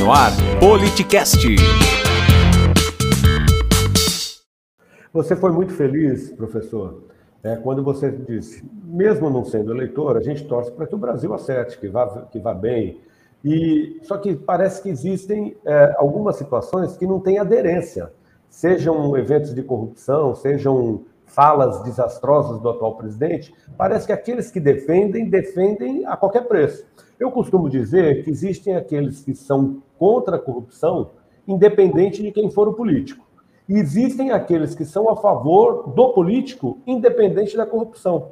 no 0.00 0.10
ar, 0.10 0.30
Politicast. 0.58 1.46
Você 5.12 5.36
foi 5.36 5.52
muito 5.52 5.74
feliz, 5.74 6.30
professor, 6.30 7.02
é, 7.42 7.54
quando 7.56 7.84
você 7.84 8.10
disse, 8.10 8.64
mesmo 8.82 9.28
não 9.28 9.44
sendo 9.44 9.74
eleitor, 9.74 10.16
a 10.16 10.22
gente 10.22 10.44
torce 10.44 10.72
para 10.72 10.86
que 10.86 10.94
o 10.94 10.98
Brasil 10.98 11.34
acerte, 11.34 11.78
que 11.78 11.88
vá, 11.88 12.06
que 12.32 12.38
vá 12.38 12.54
bem. 12.54 12.98
E 13.44 13.98
Só 14.02 14.16
que 14.16 14.34
parece 14.34 14.82
que 14.82 14.88
existem 14.88 15.54
é, 15.66 15.94
algumas 15.98 16.36
situações 16.36 16.96
que 16.96 17.06
não 17.06 17.20
têm 17.20 17.38
aderência, 17.38 18.10
sejam 18.48 19.14
eventos 19.18 19.54
de 19.54 19.62
corrupção, 19.62 20.34
sejam 20.34 21.04
falas 21.26 21.82
desastrosas 21.82 22.58
do 22.60 22.70
atual 22.70 22.96
presidente, 22.96 23.54
parece 23.76 24.06
que 24.06 24.12
aqueles 24.12 24.50
que 24.50 24.60
defendem, 24.60 25.28
defendem 25.28 26.06
a 26.06 26.16
qualquer 26.16 26.48
preço. 26.48 26.86
Eu 27.20 27.30
costumo 27.30 27.68
dizer 27.68 28.24
que 28.24 28.30
existem 28.30 28.74
aqueles 28.74 29.20
que 29.20 29.34
são 29.34 29.82
contra 29.98 30.36
a 30.36 30.38
corrupção, 30.38 31.10
independente 31.46 32.22
de 32.22 32.32
quem 32.32 32.50
for 32.50 32.66
o 32.66 32.72
político. 32.72 33.26
E 33.68 33.74
existem 33.74 34.30
aqueles 34.30 34.74
que 34.74 34.86
são 34.86 35.06
a 35.10 35.14
favor 35.14 35.92
do 35.94 36.14
político, 36.14 36.78
independente 36.86 37.58
da 37.58 37.66
corrupção. 37.66 38.30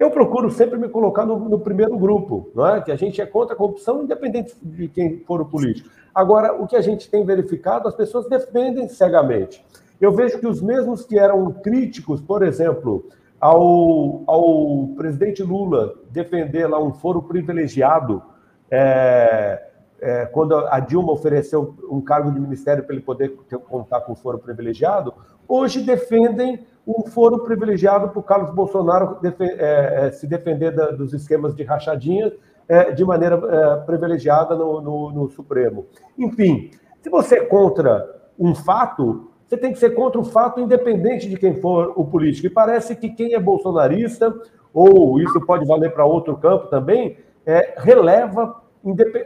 Eu 0.00 0.10
procuro 0.10 0.50
sempre 0.50 0.76
me 0.76 0.88
colocar 0.88 1.24
no, 1.24 1.38
no, 1.48 1.60
primeiro 1.60 1.96
grupo, 1.96 2.50
não 2.56 2.66
é? 2.66 2.80
que 2.80 2.90
a 2.90 2.96
gente 2.96 3.20
é 3.20 3.24
contra 3.24 3.54
a 3.54 3.56
corrupção, 3.56 4.02
independente 4.02 4.52
de 4.60 4.88
quem 4.88 5.20
for 5.20 5.40
o 5.40 5.46
político. 5.46 5.88
Agora, 6.12 6.60
o 6.60 6.66
que 6.66 6.74
a 6.74 6.82
gente 6.82 7.08
tem 7.08 7.24
verificado, 7.24 7.86
as 7.86 7.94
pessoas 7.94 8.28
defendem 8.28 8.88
cegamente. 8.88 9.64
Eu 10.00 10.10
vejo 10.10 10.40
que 10.40 10.46
os 10.48 10.60
mesmos 10.60 11.04
que 11.04 11.16
eram 11.16 11.52
críticos, 11.52 12.20
por 12.20 12.42
exemplo, 12.42 13.06
ao, 13.44 14.22
ao 14.26 14.88
presidente 14.96 15.42
Lula 15.42 15.96
defender 16.10 16.66
lá 16.66 16.82
um 16.82 16.94
foro 16.94 17.20
privilegiado, 17.20 18.22
é, 18.70 19.62
é, 20.00 20.24
quando 20.24 20.56
a 20.56 20.80
Dilma 20.80 21.12
ofereceu 21.12 21.76
um 21.90 22.00
cargo 22.00 22.32
de 22.32 22.40
ministério 22.40 22.82
para 22.82 22.94
ele 22.94 23.04
poder 23.04 23.36
ter, 23.46 23.58
contar 23.58 24.00
com 24.00 24.14
foro 24.14 24.38
privilegiado, 24.38 25.12
hoje 25.46 25.82
defendem 25.82 26.66
um 26.86 27.02
foro 27.02 27.44
privilegiado 27.44 28.08
para 28.08 28.18
o 28.18 28.22
Carlos 28.22 28.54
Bolsonaro 28.54 29.18
é, 29.22 30.06
é, 30.06 30.10
se 30.10 30.26
defender 30.26 30.74
da, 30.74 30.92
dos 30.92 31.12
esquemas 31.12 31.54
de 31.54 31.64
rachadinha 31.64 32.32
é, 32.66 32.92
de 32.92 33.04
maneira 33.04 33.36
é, 33.36 33.76
privilegiada 33.84 34.56
no, 34.56 34.80
no, 34.80 35.12
no 35.12 35.28
Supremo. 35.28 35.84
Enfim, 36.16 36.70
se 37.02 37.10
você 37.10 37.40
é 37.40 37.44
contra 37.44 38.10
um 38.38 38.54
fato, 38.54 39.33
você 39.46 39.56
tem 39.56 39.72
que 39.72 39.78
ser 39.78 39.90
contra 39.90 40.20
o 40.20 40.24
fato, 40.24 40.60
independente 40.60 41.28
de 41.28 41.36
quem 41.36 41.60
for 41.60 41.92
o 41.96 42.04
político. 42.04 42.46
E 42.46 42.50
parece 42.50 42.96
que 42.96 43.10
quem 43.10 43.34
é 43.34 43.40
bolsonarista, 43.40 44.34
ou 44.72 45.20
isso 45.20 45.40
pode 45.42 45.66
valer 45.66 45.92
para 45.92 46.04
outro 46.04 46.36
campo 46.36 46.66
também, 46.68 47.18
é, 47.46 47.74
releva 47.76 48.62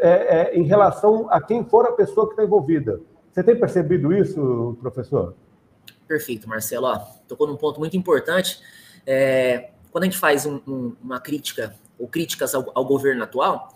é, 0.00 0.50
é, 0.52 0.58
em 0.58 0.64
relação 0.64 1.26
a 1.30 1.40
quem 1.40 1.64
for 1.64 1.86
a 1.86 1.92
pessoa 1.92 2.26
que 2.26 2.32
está 2.32 2.44
envolvida. 2.44 3.00
Você 3.32 3.42
tem 3.42 3.58
percebido 3.58 4.12
isso, 4.12 4.76
professor? 4.80 5.34
Perfeito, 6.06 6.48
Marcelo. 6.48 6.86
Ó, 6.86 6.98
tocou 7.26 7.46
num 7.46 7.56
ponto 7.56 7.78
muito 7.78 7.96
importante. 7.96 8.60
É, 9.06 9.70
quando 9.92 10.04
a 10.04 10.06
gente 10.06 10.18
faz 10.18 10.46
um, 10.46 10.60
um, 10.66 10.96
uma 11.02 11.20
crítica 11.20 11.74
ou 11.98 12.08
críticas 12.08 12.54
ao, 12.54 12.70
ao 12.74 12.84
governo 12.84 13.22
atual, 13.22 13.68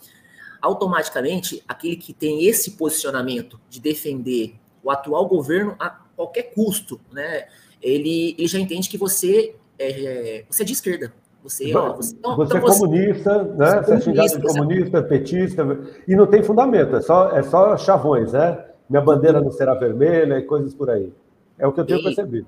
automaticamente 0.61 1.63
aquele 1.67 1.97
que 1.97 2.13
tem 2.13 2.47
esse 2.47 2.73
posicionamento 2.73 3.61
de 3.69 3.81
defender 3.81 4.55
o 4.83 4.91
atual 4.91 5.27
governo 5.27 5.77
qualquer 6.23 6.55
custo, 6.55 7.01
né? 7.13 7.47
Ele, 7.81 8.35
ele 8.39 8.49
já 8.49 8.59
entende 8.59 8.89
que 8.89 8.97
você 8.97 9.55
é, 9.79 10.45
você 10.49 10.63
é 10.63 10.67
de 10.67 10.73
esquerda. 10.73 11.13
Você, 11.43 11.73
você, 11.73 12.15
então, 12.15 12.37
você 12.37 12.57
então 12.57 12.59
é 12.59 12.61
comunista, 12.61 13.43
né? 13.43 13.83
Você, 13.83 13.85
você 13.85 13.95
é 13.95 14.01
xingado 14.01 14.29
de 14.29 14.43
comunista, 14.43 15.03
petista, 15.03 15.79
e 16.07 16.15
não 16.15 16.27
tem 16.27 16.41
fundamento, 16.41 16.95
é 16.95 17.01
só, 17.01 17.31
é 17.31 17.43
só 17.43 17.77
chavões, 17.77 18.33
né? 18.33 18.65
Minha 18.89 19.03
bandeira 19.03 19.41
não 19.41 19.51
será 19.51 19.75
vermelha 19.75 20.39
e 20.39 20.43
coisas 20.43 20.73
por 20.73 20.89
aí. 20.89 21.13
É 21.59 21.67
o 21.67 21.73
que 21.73 21.81
eu 21.81 21.85
tenho 21.85 21.99
e, 21.99 22.05
percebido. 22.05 22.47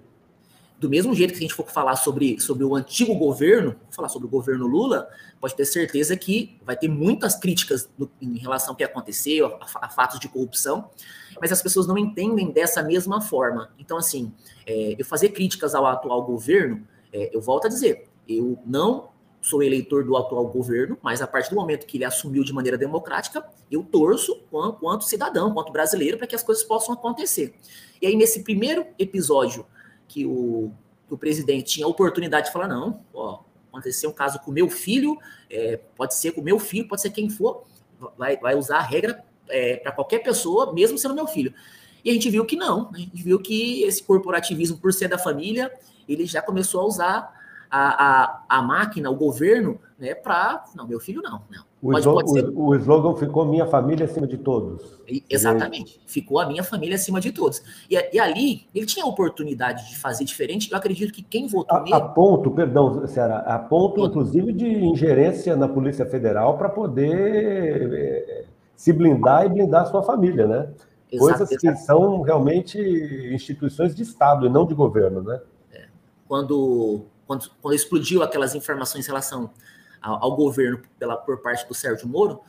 Do 0.78 0.90
mesmo 0.90 1.14
jeito 1.14 1.32
que 1.32 1.38
a 1.38 1.42
gente 1.42 1.54
for 1.54 1.66
falar 1.70 1.96
sobre, 1.96 2.38
sobre 2.40 2.64
o 2.64 2.74
antigo 2.74 3.14
governo, 3.14 3.76
falar 3.90 4.08
sobre 4.08 4.26
o 4.26 4.30
governo 4.30 4.66
Lula, 4.66 5.08
pode 5.40 5.54
ter 5.54 5.64
certeza 5.64 6.16
que 6.16 6.58
vai 6.64 6.76
ter 6.76 6.88
muitas 6.88 7.36
críticas 7.36 7.88
no, 7.96 8.10
em 8.20 8.36
relação 8.38 8.70
ao 8.70 8.76
que 8.76 8.84
aconteceu, 8.84 9.46
a, 9.46 9.86
a, 9.86 9.88
fatos 9.88 10.18
de 10.18 10.28
corrupção, 10.28 10.90
mas 11.40 11.52
as 11.52 11.62
pessoas 11.62 11.86
não 11.86 11.96
entendem 11.96 12.50
dessa 12.50 12.82
mesma 12.82 13.20
forma. 13.20 13.70
Então, 13.78 13.96
assim, 13.96 14.32
é, 14.66 14.96
eu 14.98 15.04
fazer 15.04 15.30
críticas 15.30 15.74
ao 15.74 15.86
atual 15.86 16.22
governo, 16.24 16.86
é, 17.12 17.30
eu 17.34 17.40
volto 17.40 17.66
a 17.66 17.68
dizer, 17.68 18.08
eu 18.28 18.58
não 18.66 19.14
sou 19.44 19.62
eleitor 19.62 20.04
do 20.04 20.16
atual 20.16 20.46
governo, 20.48 20.96
mas 21.02 21.20
a 21.20 21.26
partir 21.26 21.50
do 21.50 21.56
momento 21.56 21.86
que 21.86 21.98
ele 21.98 22.04
assumiu 22.04 22.42
de 22.42 22.52
maneira 22.52 22.78
democrática, 22.78 23.46
eu 23.70 23.82
torço 23.82 24.40
quanto, 24.50 24.80
quanto 24.80 25.04
cidadão, 25.04 25.52
quanto 25.52 25.70
brasileiro, 25.70 26.16
para 26.16 26.26
que 26.26 26.34
as 26.34 26.42
coisas 26.42 26.64
possam 26.64 26.94
acontecer. 26.94 27.54
E 28.00 28.06
aí, 28.06 28.16
nesse 28.16 28.42
primeiro 28.42 28.86
episódio 28.98 29.66
que 30.14 30.24
o, 30.24 30.70
que 31.08 31.14
o 31.14 31.18
presidente 31.18 31.64
tinha 31.64 31.86
a 31.86 31.88
oportunidade 31.88 32.46
de 32.46 32.52
falar, 32.52 32.68
não, 32.68 33.04
ó, 33.12 33.40
aconteceu 33.68 34.10
um 34.10 34.12
caso 34.12 34.38
com 34.38 34.52
meu 34.52 34.70
filho, 34.70 35.18
é, 35.50 35.76
pode 35.96 36.14
ser 36.14 36.30
com 36.30 36.40
meu 36.40 36.60
filho, 36.60 36.86
pode 36.86 37.02
ser 37.02 37.10
quem 37.10 37.28
for, 37.28 37.64
vai, 38.16 38.36
vai 38.36 38.54
usar 38.54 38.78
a 38.78 38.82
regra 38.82 39.24
é, 39.48 39.76
para 39.76 39.90
qualquer 39.90 40.20
pessoa, 40.20 40.72
mesmo 40.72 40.96
sendo 40.96 41.16
meu 41.16 41.26
filho. 41.26 41.52
E 42.04 42.10
a 42.10 42.12
gente 42.12 42.30
viu 42.30 42.44
que 42.44 42.54
não, 42.54 42.90
a 42.94 42.98
gente 42.98 43.20
viu 43.20 43.40
que 43.40 43.82
esse 43.82 44.04
corporativismo, 44.04 44.78
por 44.78 44.92
ser 44.92 45.08
da 45.08 45.18
família, 45.18 45.72
ele 46.08 46.26
já 46.26 46.40
começou 46.40 46.82
a 46.82 46.84
usar 46.84 47.43
a, 47.74 48.22
a, 48.22 48.44
a 48.48 48.62
máquina, 48.62 49.10
o 49.10 49.16
governo, 49.16 49.80
né, 49.98 50.14
para. 50.14 50.64
Não, 50.76 50.86
meu 50.86 51.00
filho 51.00 51.20
não. 51.20 51.42
não. 51.50 51.64
O, 51.82 51.90
pode, 51.90 52.00
slogan, 52.00 52.24
pode 52.24 52.46
o, 52.54 52.66
o, 52.68 52.74
slogan 52.76 53.16
ficou 53.16 53.44
minha 53.44 53.66
família 53.66 54.04
acima 54.06 54.28
de 54.28 54.38
todos. 54.38 55.00
exatamente. 55.28 56.00
Ficou 56.06 56.38
a 56.38 56.46
minha 56.46 56.62
família 56.62 56.94
acima 56.94 57.20
de 57.20 57.32
todos. 57.32 57.60
E, 57.90 57.96
e, 58.12 58.20
ali, 58.20 58.68
ele 58.72 58.86
tinha 58.86 59.04
a 59.04 59.08
oportunidade 59.08 59.90
de 59.90 59.98
fazer 59.98 60.24
diferente. 60.24 60.70
Eu 60.70 60.78
acredito 60.78 61.12
que 61.12 61.20
quem 61.20 61.48
votou 61.48 61.76
a, 61.76 61.80
nele. 61.82 61.94
A 61.94 62.00
ponto, 62.00 62.48
perdão, 62.52 63.08
Ceará, 63.08 63.38
a 63.38 63.58
ponto, 63.58 64.04
inclusive, 64.06 64.52
de 64.52 64.68
ingerência 64.68 65.56
na 65.56 65.66
Polícia 65.66 66.06
Federal 66.06 66.56
para 66.56 66.68
poder 66.68 67.92
é, 67.92 68.44
se 68.76 68.92
blindar 68.92 69.46
e 69.46 69.48
blindar 69.48 69.82
a 69.82 69.86
sua 69.86 70.02
família, 70.04 70.46
né? 70.46 70.68
Exato, 71.10 71.38
Coisas 71.38 71.56
que 71.56 71.76
são 71.76 72.22
realmente 72.22 72.78
instituições 73.32 73.96
de 73.96 74.04
Estado 74.04 74.46
e 74.46 74.48
não 74.48 74.64
de 74.64 74.74
governo, 74.74 75.22
né? 75.22 75.40
É. 75.72 75.86
Quando 76.26 77.04
quando, 77.26 77.50
quando 77.60 77.74
explodiu 77.74 78.22
aquelas 78.22 78.54
informações 78.54 79.04
em 79.04 79.08
relação 79.08 79.50
ao, 80.00 80.24
ao 80.24 80.36
governo 80.36 80.82
pela, 80.98 81.16
por 81.16 81.40
parte 81.40 81.66
do 81.66 81.74
Sérgio 81.74 82.08
Moro, 82.08 82.40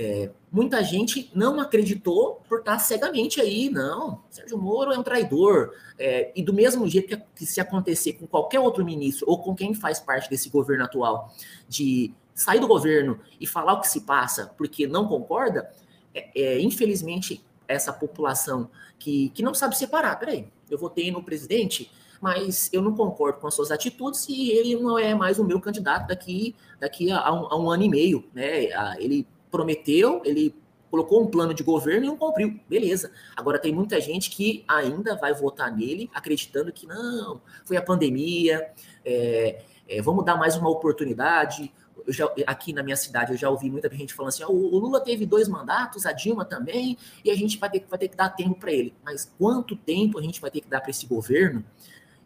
é, 0.00 0.30
muita 0.52 0.80
gente 0.84 1.28
não 1.34 1.58
acreditou 1.58 2.40
por 2.48 2.60
estar 2.60 2.78
cegamente 2.78 3.40
aí, 3.40 3.68
não. 3.68 4.22
Sérgio 4.30 4.56
Moro 4.56 4.92
é 4.92 4.98
um 4.98 5.02
traidor. 5.02 5.74
É, 5.98 6.30
e 6.36 6.42
do 6.42 6.54
mesmo 6.54 6.88
jeito 6.88 7.08
que, 7.08 7.24
que, 7.34 7.44
se 7.44 7.60
acontecer 7.60 8.12
com 8.12 8.24
qualquer 8.24 8.60
outro 8.60 8.84
ministro 8.84 9.28
ou 9.28 9.42
com 9.42 9.56
quem 9.56 9.74
faz 9.74 9.98
parte 9.98 10.30
desse 10.30 10.48
governo 10.50 10.84
atual, 10.84 11.34
de 11.68 12.14
sair 12.32 12.60
do 12.60 12.68
governo 12.68 13.18
e 13.40 13.46
falar 13.46 13.72
o 13.72 13.80
que 13.80 13.88
se 13.88 14.02
passa 14.02 14.54
porque 14.56 14.86
não 14.86 15.08
concorda, 15.08 15.68
é, 16.14 16.30
é 16.40 16.60
infelizmente 16.60 17.44
essa 17.66 17.92
população 17.92 18.70
que, 19.00 19.30
que 19.30 19.42
não 19.42 19.52
sabe 19.52 19.76
separar. 19.76 20.16
Peraí, 20.16 20.48
eu 20.70 20.78
votei 20.78 21.10
no 21.10 21.24
presidente, 21.24 21.90
mas 22.20 22.68
eu 22.72 22.82
não 22.82 22.94
concordo 22.94 23.38
com 23.38 23.46
as 23.46 23.54
suas 23.54 23.70
atitudes 23.70 24.28
e 24.28 24.50
ele 24.50 24.76
não 24.76 24.98
é 24.98 25.14
mais 25.14 25.38
o 25.38 25.44
meu 25.44 25.60
candidato 25.60 26.08
daqui, 26.08 26.54
daqui 26.80 27.10
a, 27.10 27.32
um, 27.32 27.46
a 27.46 27.58
um 27.58 27.70
ano 27.70 27.82
e 27.84 27.88
meio. 27.88 28.24
Né? 28.34 28.68
Ele 28.98 29.26
prometeu, 29.50 30.20
ele 30.24 30.54
colocou 30.90 31.22
um 31.22 31.26
plano 31.26 31.54
de 31.54 31.62
governo 31.62 32.04
e 32.04 32.08
não 32.08 32.16
cumpriu. 32.16 32.58
Beleza. 32.68 33.10
Agora 33.36 33.58
tem 33.58 33.72
muita 33.72 34.00
gente 34.00 34.30
que 34.30 34.64
ainda 34.66 35.16
vai 35.16 35.32
votar 35.32 35.74
nele, 35.74 36.10
acreditando 36.14 36.72
que 36.72 36.86
não, 36.86 37.40
foi 37.64 37.76
a 37.76 37.82
pandemia, 37.82 38.70
é, 39.04 39.62
é, 39.88 40.02
vamos 40.02 40.24
dar 40.24 40.36
mais 40.36 40.56
uma 40.56 40.68
oportunidade. 40.68 41.72
Já, 42.08 42.26
aqui 42.46 42.72
na 42.72 42.82
minha 42.82 42.96
cidade 42.96 43.32
eu 43.32 43.36
já 43.36 43.50
ouvi 43.50 43.70
muita 43.70 43.88
gente 43.94 44.14
falando 44.14 44.30
assim: 44.30 44.44
oh, 44.44 44.52
o 44.52 44.78
Lula 44.78 45.00
teve 45.00 45.26
dois 45.26 45.46
mandatos, 45.46 46.06
a 46.06 46.12
Dilma 46.12 46.44
também, 46.44 46.96
e 47.24 47.30
a 47.30 47.34
gente 47.34 47.58
vai 47.58 47.68
ter, 47.68 47.84
vai 47.88 47.98
ter 47.98 48.08
que 48.08 48.16
dar 48.16 48.30
tempo 48.30 48.54
para 48.54 48.72
ele. 48.72 48.94
Mas 49.04 49.30
quanto 49.38 49.76
tempo 49.76 50.18
a 50.18 50.22
gente 50.22 50.40
vai 50.40 50.50
ter 50.50 50.60
que 50.60 50.68
dar 50.68 50.80
para 50.80 50.90
esse 50.90 51.06
governo 51.06 51.64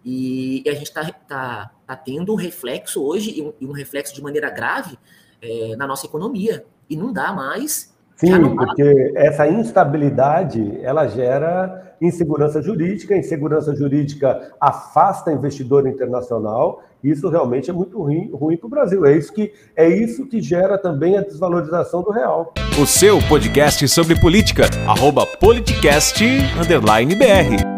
e, 0.04 0.62
e 0.64 0.69
a 0.69 0.75
gente 0.75 0.88
está 0.88 1.10
tá, 1.28 1.70
tá 1.87 1.96
tendo 1.96 2.32
um 2.32 2.37
reflexo 2.37 3.02
hoje, 3.02 3.38
e 3.38 3.43
um, 3.43 3.52
e 3.60 3.66
um 3.66 3.72
reflexo 3.72 4.14
de 4.14 4.22
maneira 4.22 4.50
grave, 4.50 4.99
é, 5.40 5.76
na 5.76 5.87
nossa 5.87 6.06
economia. 6.06 6.64
E 6.88 6.96
não 6.96 7.12
dá 7.12 7.32
mais. 7.32 7.93
Sim, 8.16 8.56
porque 8.56 9.12
essa 9.16 9.49
instabilidade 9.49 10.78
ela 10.82 11.08
gera 11.08 11.96
insegurança 12.00 12.62
jurídica, 12.62 13.16
insegurança 13.16 13.75
jurídica 13.75 14.52
afasta 14.60 15.32
investidor 15.32 15.87
internacional. 15.87 16.82
Isso 17.02 17.28
realmente 17.28 17.70
é 17.70 17.72
muito 17.72 18.00
ruim, 18.00 18.31
ruim 18.32 18.56
para 18.56 18.66
o 18.66 18.70
Brasil. 18.70 19.06
É 19.06 19.16
isso, 19.16 19.32
que, 19.32 19.52
é 19.75 19.88
isso 19.88 20.26
que 20.26 20.40
gera 20.40 20.78
também 20.78 21.19
a 21.19 21.22
desvalorização 21.22 22.02
do 22.02 22.10
real. 22.10 22.52
O 22.81 22.87
seu 22.87 23.19
podcast 23.28 23.88
sobre 23.88 24.20
política, 24.20 24.66
arroba 24.87 25.26
politicast_br. 25.26 27.71